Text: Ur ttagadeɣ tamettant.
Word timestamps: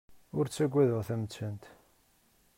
Ur 0.37 0.45
ttagadeɣ 0.47 1.01
tamettant. 1.07 1.63